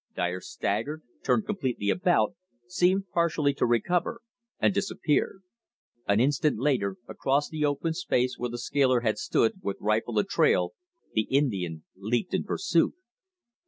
[0.15, 2.33] Dyer staggered, turned completely about,
[2.67, 4.21] seemed partially to recover,
[4.59, 5.43] and disappeared.
[6.07, 10.23] An instant later, across the open space where the scaler had stood, with rifle a
[10.23, 10.73] trail,
[11.13, 12.95] the Indian leaped in pursuit.